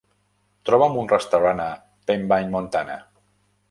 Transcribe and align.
troba'm 0.69 0.97
un 1.03 1.11
restaurant 1.13 1.63
a 1.69 1.69
Pembine 2.09 2.53
Montana 2.59 3.01